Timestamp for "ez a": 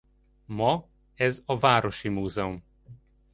1.15-1.57